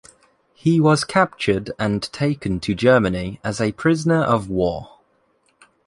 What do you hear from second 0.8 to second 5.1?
was captured and taken to Germany as a prisoner of war.